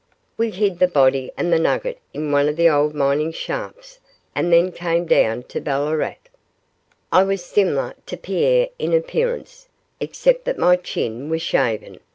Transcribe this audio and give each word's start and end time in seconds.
We 0.35 0.49
hid 0.49 0.79
the 0.79 0.87
body 0.87 1.31
and 1.37 1.53
the 1.53 1.59
nugget 1.59 1.99
in 2.11 2.31
one 2.31 2.49
of 2.49 2.55
the 2.55 2.67
old 2.67 2.95
mining 2.95 3.31
shafts 3.31 3.99
and 4.33 4.51
then 4.51 4.71
came 4.71 5.05
down 5.05 5.43
to 5.43 5.61
Ballarat. 5.61 6.15
I 7.11 7.21
was 7.21 7.45
similar 7.45 7.93
to 8.07 8.17
Pierre 8.17 8.69
in 8.79 8.93
appearance, 8.95 9.67
except 9.99 10.45
that 10.45 10.57
my 10.57 10.75
chin 10.75 11.29
was 11.29 11.43
shaven. 11.43 11.99